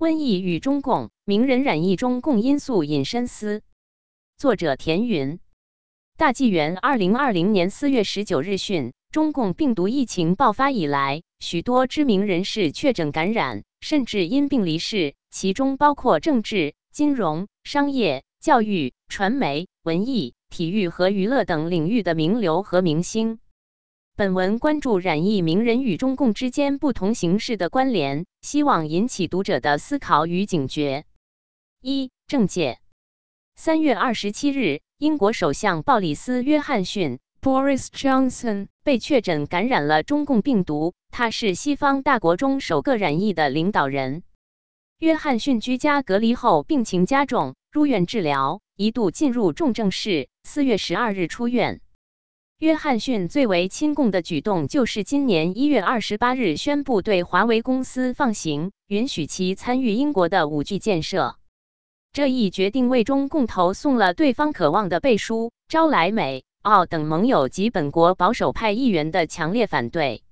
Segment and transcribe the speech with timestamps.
[0.00, 3.60] 瘟疫与中共名人染疫中共因素引深思。
[4.38, 5.40] 作者田云。
[6.16, 23.38] 大纪元二零二零年四月十九日讯，中共病毒疫情爆发以来，许多知名人士确诊感染，甚至因病离世，其中包括政治、金融、商业、教育、传媒、文艺、体育和娱乐等领域的名流和明星。
[24.20, 31.06] 本文关注染疫名人与中共之间不同形式的关联，希望引起读者的思考与警觉。
[31.80, 32.80] 一、政界。
[33.54, 44.22] 三月二十七日，英国首相鲍里斯·约翰逊 （Boris Johnson） 被确诊感染了中共病毒，他是西方大国中首个染疫的领导人。
[44.98, 51.80] 约翰逊居家隔离后病情加重，入院治疗，一度进入重症室，四月十二日出院。
[52.60, 61.36] 约翰逊最为亲共的举动，就是今年一月二十八日宣布对华为公司放行，允许其参与英国的五 G 建设。
[62.12, 70.22] 这一决定为中共投送了对方渴望的背书，招来美、澳等盟友及本国保守派议员的强烈反对。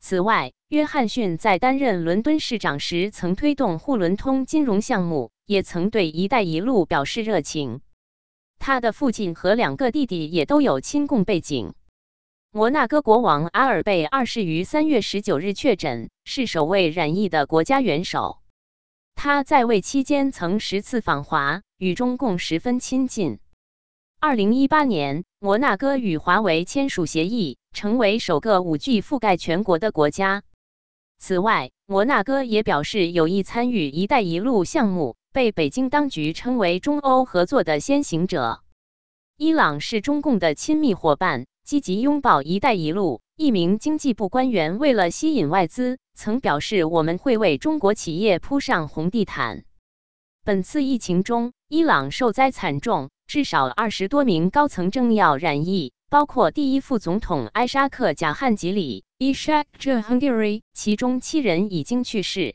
[0.00, 7.82] 此外，约翰逊在担任伦敦市长时，曾推动沪伦通金融项目，也曾对“一带一路”表示热情。
[8.64, 11.74] 他的父亲和两个弟弟也都有亲共背景。
[12.52, 18.38] 摩纳哥国王阿尔贝二世于三月十九日确诊，是首位染疫的国家元首。
[19.16, 23.40] 他在位期间曾十次访华，与中共十分亲近。
[24.20, 30.44] 二零一八年，摩纳哥与华为签署协议，成为首个五 G 覆盖全国的国家。
[31.18, 35.16] 此外，摩纳哥也表示有意参与“一带一路”项目。
[35.32, 38.62] 被北京当局称为中欧合作的先行者。
[39.38, 43.22] 伊朗是中共的亲密伙伴，积极拥抱“一带一路”。
[43.34, 49.64] 一名经济部官员为了吸引外资，曾表示：“我们会为中国企业铺上红地毯。”
[50.44, 62.54] 本次疫情中，伊朗受灾惨重，至少二十多名高层政要染疫，包括第一副总统埃沙克·贾汉吉里 （Ishak Jahangiri），其中七人已经去世。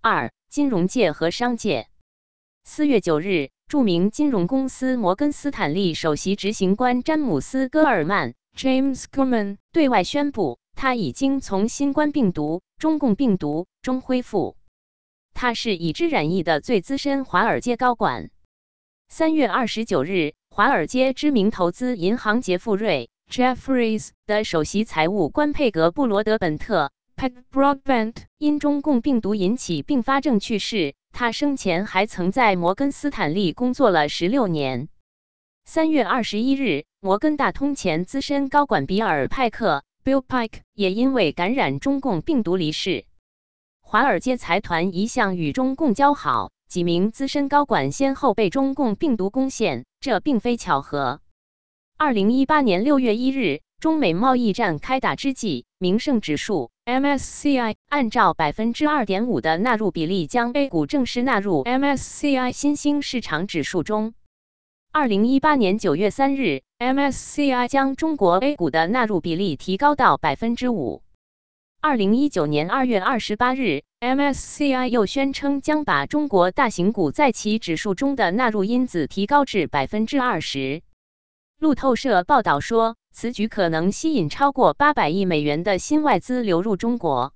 [0.00, 0.30] 二。
[0.48, 1.88] 金融界和商界。
[2.64, 14.56] 四月九日，著名金融公司摩根斯坦利首席执行官詹姆斯·戈尔曼 （James Gorman） 对外宣布，他已经从新冠病毒、中共病毒中恢复。
[15.34, 18.30] 他是已知染疫的最资深华尔街高管。
[19.08, 26.90] 三月二十九日，华尔街知名投资银行杰富瑞 （Jeffries） 的首席财务官佩格·布罗德本特。
[27.18, 30.94] Pat Broadbent 因中共病毒引起并发症去世。
[31.10, 34.88] 他生前还曾在摩根斯坦利工作了十六年。
[35.64, 43.04] 三月二十一日，摩根大通前资深高管比尔·派克 （Bill Pike） 也因为感染中共病毒离世。
[43.80, 51.20] 华尔街财团一向与中共交好，几名资深高管先后被中共病毒攻陷，这并非巧合。
[51.96, 56.72] 二零一八年六月一日，中美贸易战开打之际，名胜指数。
[56.84, 64.14] MSCI 按照百分之二点五的纳入比例，将 A 股正式纳入 MSCI 新兴市场指数中。
[64.90, 71.04] 二零一八年九月三日，MSCI 将中国 A 股的纳入比例提高到百分之五。
[71.80, 80.82] 二零一九年二月二十八日，MSCI 又宣称将把中国大型股在其指数中的纳入因子提高至百分之二十。
[81.58, 82.96] 路透社报道说。
[83.20, 87.34] 此举可能吸引超过八百亿美元的新外资流入中国。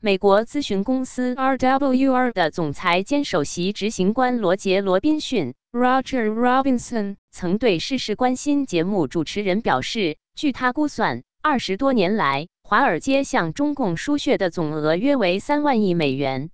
[0.00, 16.50] 美国咨询公司 RWR 的总裁兼首席执行官罗杰·罗宾逊 （Roger Robinson） 曾对《事事关心》节目主持人表示，据他估算，二十多年来，华尔街向中共输血的总额约为三万亿美元。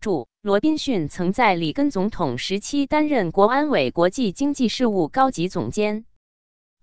[0.00, 6.06] 注：罗宾逊曾在里根总统时期担任国安委国际经济事务高级总监。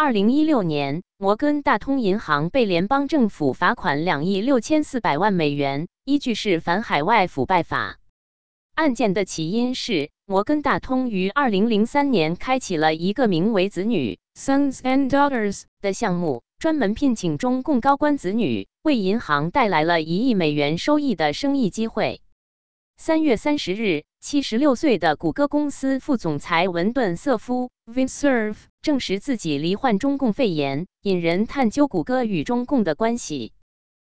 [0.00, 7.98] 二零一六年，摩根大通银行被联邦政府罚款两亿六千四百万美元，依据是反海外腐败法。
[8.76, 22.20] 案件的起因是摩根大通于二零零三年开启了一个名为“子女 （Sons and Daughters）” 的项目，专门聘请中共高官子女，为银行带来了一亿美元收益的生意机会。
[23.00, 33.52] 三月三十日，七十六岁的谷歌公司副总裁文顿·瑟夫 v i n s e r v 证实自己罹患中共肺炎，引人探究谷歌与中共的关系。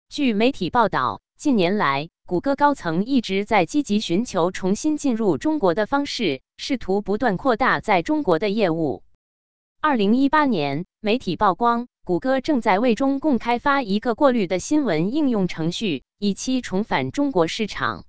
[0.09, 9.03] 据媒体报道，近年来，谷歌高层一直在积极寻求重新进入中国的方式，试图不断扩大在中国的业务。
[9.79, 18.05] 二零一八年，媒体曝光，谷歌正在为中共开发一个过滤的新闻应用程序，以期重返中国市场。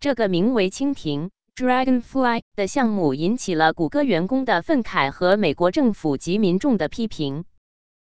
[0.00, 7.44] 这个名为蜻蜓 （Dragonfly） 的项目引起了谷歌员工的愤慨和美国政府及民众的批评。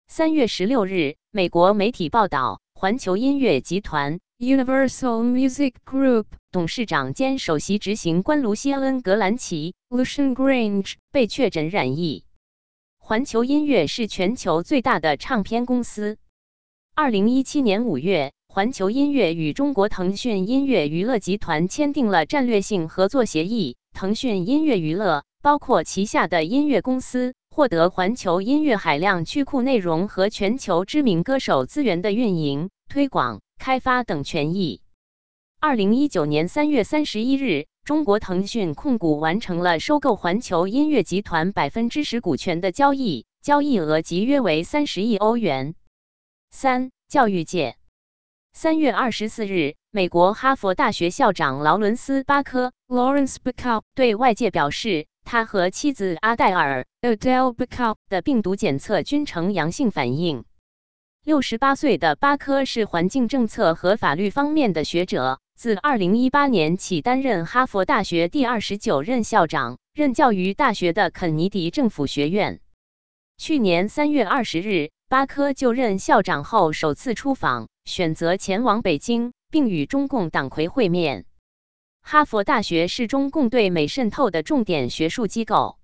[0.06, 12.24] 三月十六日，美国媒体报道，环球音乐集团 （Universal Music Group） 董事长兼首席执行官卢西恩·格兰奇 （Lucian Grange） 被确诊染疫。
[12.96, 16.16] 环球音乐是全球最大的唱片公司。
[16.94, 23.76] 二零一七年五月，环球音乐与中国腾讯音乐娱乐集团签订了战略性合作协议。
[23.92, 34.82] 腾讯音乐娱乐包括旗下的音乐公司，获得环球音乐海量曲库内容和全球知名歌手资源的运营、推广、开发等权益。
[35.58, 45.74] 二零一九年三月三十一日，中国腾讯控股完成了收购环球音乐集团百分之十股权的交易，交易额即约为三十亿欧元。
[46.52, 47.74] 三、教育界。
[48.56, 60.44] 三月二十四日，美国哈佛大学校长劳伦斯·巴科 （Lawrence Bacow） 对外界表示，他和妻子阿黛尔 （Adele Bacow） 的病毒检测均呈阳性反应。
[61.24, 72.60] 六十八岁的巴科是环境政策和法律方面的学者，自二零一八年起担任哈佛大学第二十九任校长，任教于大学的肯尼迪政府学院。
[73.36, 74.92] 去年三月二十日。
[75.14, 81.24] 巴科就任校长后首次出访，选择前往北京，并与中共党魁会面。
[82.02, 85.78] 哈佛大学是中共对美渗透的重点学术机构。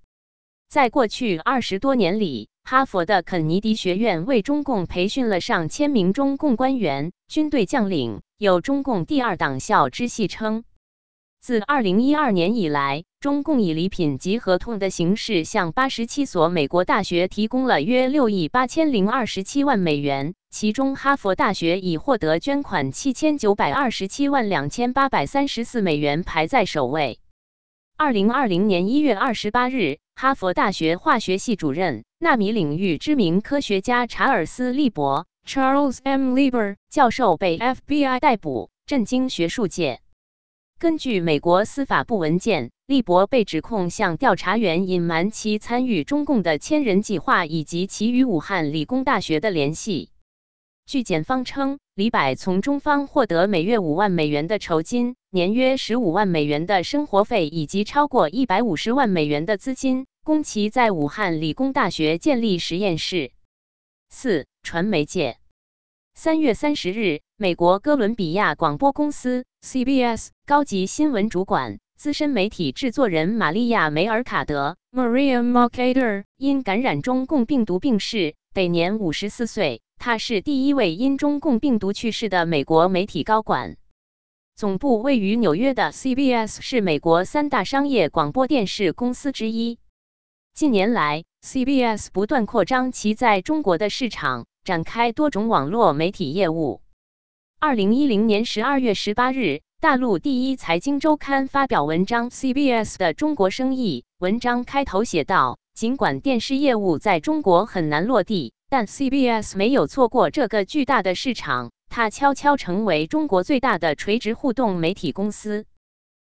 [0.69, 10.65] 在过去二十多年里，哈佛的肯尼迪学院为中共培训了上千名中共官员、军队将领，有“中共第二党校”之戏称。
[11.41, 27.19] 自二零一二年以来，中共以礼品及合同的形式向八十七所美国大学提供了约六亿八千零二十七万美元，其中哈佛大学已获得捐款七千九百二十七万两千八百三十四美元，排在首位。
[27.99, 36.33] 二零二零年一月二十八日，哈佛大学化学系主任、纳米领域知名科学家查尔斯·利伯 （Charles M.
[36.33, 40.01] Lieber） 教授被 FBI 逮捕，震惊学术界。
[40.79, 50.11] 根据美国司法部文件，利伯被指控向调查员隐瞒其参与中共的千人计划以及其与武汉理工大学的联系。
[50.87, 63.31] 据检方称，李柏从中方获得每月五万美元的酬金、年约十五万美元的生活费以及超过一百五十万美元的资金，供其在武汉理工大学建立实验室。
[64.09, 65.37] 四、传媒界。
[66.13, 79.83] 三月三十日，美国哥伦比亚广播公司 （CBS） 高级新闻主管、资深媒体制作人玛利亚·梅尔卡德 （Maria Mercader） 因感染中共病毒病逝，得年五十四岁。
[79.99, 83.77] 他是第一位因中共病毒去世的美国媒体高管。
[84.57, 89.79] 总部位于纽约的 CBS 是美国三大商业广播电视公司之一。
[90.55, 94.47] 近年来，CBS 不断扩张其在中国的市场。
[94.65, 96.81] 展开多种网络媒体业务。
[97.59, 104.05] 二零一零年十二月十八日，大陆第一财经周刊发表文章《CBS 的中国生意》。
[104.23, 115.65] 文章开头写道：“尽管电视业务在中国很难落地，但 CBS 没有错过这个巨大的市场，它悄悄成为中国最大的垂直互动媒体公司。”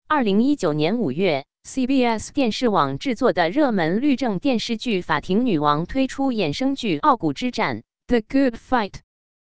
[0.09, 7.77] 二零一九年五月，CBS 电视网制作的热门律政电视剧《法庭女王》推出衍生剧《傲骨之战》。
[8.07, 8.93] The Good Fight。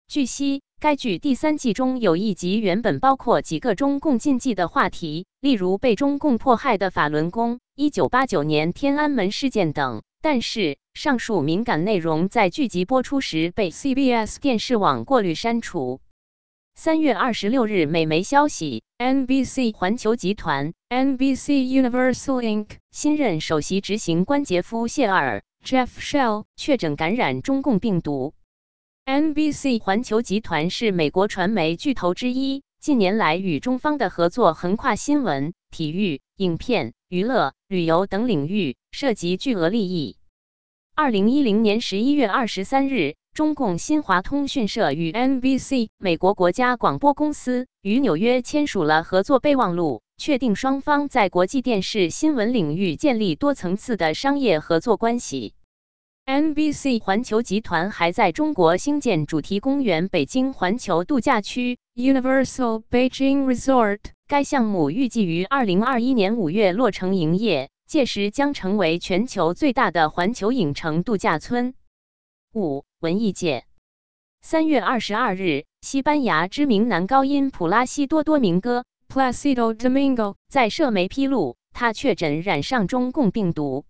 [0.09, 10.03] 据悉，该剧第三季中有一集原本包括几个中共禁忌的话题，例如被中共迫害的法轮功、一九八九年天安门事件等。
[10.23, 16.01] 但是，上述敏感内容在剧集播出时被 CBS 电视网过滤删除。
[16.77, 21.51] 三月二十六日，美媒消息，NBC 环球集团 （NBC
[21.83, 28.35] Universal Inc.） 新任首席执行官杰夫·谢尔 （Jeff Shell） 确诊感染中共病毒。
[29.09, 40.19] NBC 环球集团是美国传媒巨头之一，近年来与中方的合作横跨新闻、体育、影片、娱乐、旅游等领域，涉及巨额利益。
[40.95, 55.55] 二零一零年十一月二十三日，中共新华通讯社与 NBC 美国国家广播公司与纽约签署了合作备忘录，确定双方在国际电视新闻领域建立多层次的商业合作关系。
[56.29, 64.01] NBC 环球集团还在中国兴建主题公园北京环球度假区 （Universal Beijing Resort）。
[64.27, 71.73] 该项目预计于二零二一年五月落成营业，届时将成为全球最大的环球影城度假村。
[72.53, 73.65] 五、文艺界。
[74.43, 83.87] 三月二十二日，西班牙知名男高音普拉西多多民歌 Placido Domingo 在社媒披露，他确诊染上中共病毒。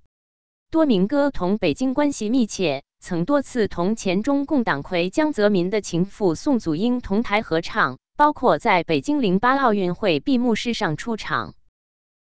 [0.70, 11.54] 多明戈同北京关系密切，曾多次同前中共党魁江泽民的情妇宋祖英同台合唱，包括在北京零八奥运会闭幕式上出场。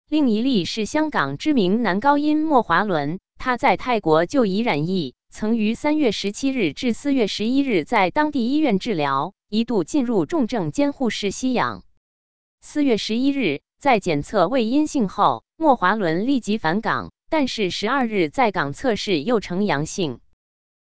[0.10, 11.84] 另一例是香港知名男高音莫华伦，他在泰国就已染疫，曾于三月十七日至四月十一日在当地医院治疗，一度进入重症监护室吸氧。
[12.60, 20.20] 四月十一日，在检测为阴性后，莫华伦立即返港，但是十二日在港测试又呈阳性。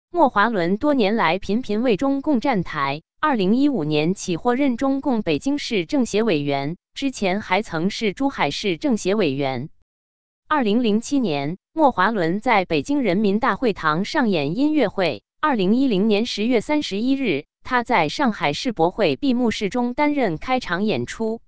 [0.10, 9.68] 莫华伦多年来频频为中共站台，二零一五年起获任中共北京市政协委员，之前还曾是珠海市政协委员。
[10.48, 15.24] 二零零七年，莫华伦在北京人民大会堂上演音乐会。
[15.42, 21.42] 二零一零年十月三十一日，他在上海世博会闭幕式中担任开场演出。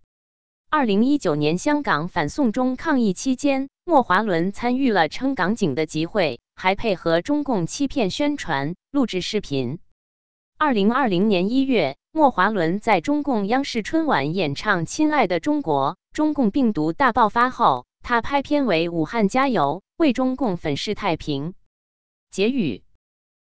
[0.72, 9.80] 二零一九年香港反送中抗议期间，莫华伦参与了撑港警的集会，还配合中共欺骗宣传录制视频。
[10.60, 21.56] 二零二零年一月，莫华伦在中共央视春晚演唱《亲爱的中国》，中共病毒大爆发后，他拍片为“武汉加油”，为中共粉饰太平。
[22.30, 22.84] 结语：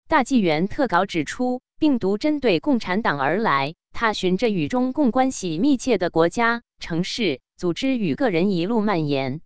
[0.08, 3.74] 大纪元特稿指出，病毒针对共产党而来。
[3.92, 9.41] 他循着与中共关系密切的国家、城市、组织与个人一路蔓延。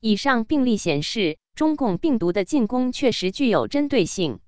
[0.00, 4.40] 以上病例显示，中共病毒的进攻确实具有针对性。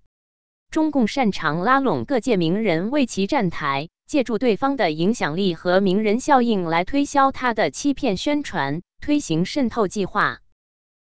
[0.70, 10.40] 中共擅长拉拢各界名人为其站台，借助对方的影响力和名人效应来推销他的欺骗宣传，推行渗透计划。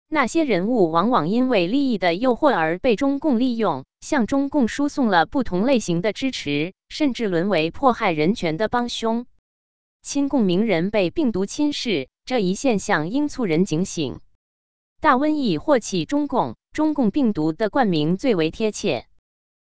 [0.07, 9.25] 那些人物往往因为利益的诱惑而被中共利用，向中共输送了不同类型的支持，甚至沦为迫害人权的帮凶。
[10.07, 14.19] 亲共名人被病毒侵蚀，这一现象应促人警醒。
[15.01, 19.07] 大瘟疫祸起中共，中共病毒的冠名最为贴切。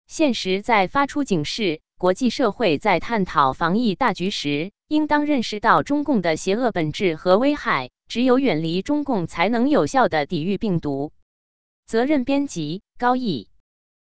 [0.07, 7.91] 现实在发出警示，国际社会在探讨防疫大局时，应当认识到中共的邪恶本质和危害。
[8.07, 11.11] 只有远离中共，才能有效的抵御病毒。
[11.87, 13.50] 责任编辑：高毅。